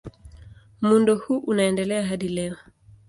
[0.81, 2.55] Muundo huu unaendelea hadi leo.